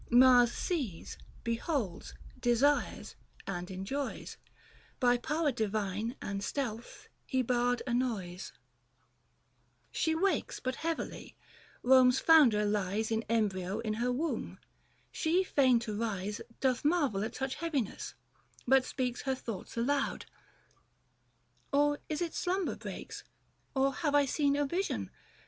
Mars 0.09 0.51
sees, 0.51 1.15
beholds, 1.43 2.15
desires, 2.39 3.15
and 3.45 3.69
enjoys: 3.69 4.37
By 4.99 5.17
power 5.19 5.51
divine 5.51 6.15
and 6.19 6.43
stealth 6.43 7.07
he 7.27 7.43
barred 7.43 7.83
annoys. 7.85 8.51
F 9.93 9.93
2 9.93 9.93
68 9.93 9.93
THE 9.93 9.93
FASTI. 9.93 9.93
Book 9.93 9.93
in. 9.93 9.99
She 9.99 10.15
wakes; 10.35 10.59
but 10.59 10.75
heavily; 10.77 11.35
Rome's 11.83 12.19
founder 12.19 12.65
lies 12.65 13.09
* 13.09 13.09
25 13.09 13.19
I^i 13.19 13.25
embryo 13.43 13.79
in 13.81 13.93
her 13.93 14.11
womb. 14.11 14.57
She 15.11 15.43
fain 15.43 15.77
to 15.81 15.95
rise 15.95 16.41
i 16.63 16.67
)oth 16.67 16.83
marvel, 16.83 17.23
at 17.23 17.35
such 17.35 17.53
heaviness, 17.53 18.15
but 18.65 18.83
speaks 18.83 19.21
Pier 19.21 19.35
thoughts 19.35 19.77
aloud:—" 19.77 20.25
Or 21.71 21.99
is 22.09 22.23
it 22.23 22.33
slumber 22.33 22.75
breaks, 22.75 23.23
Or 23.75 23.93
have 23.93 24.15
I 24.15 24.25
seen 24.25 24.55
a 24.55 24.65
vision? 24.65 25.11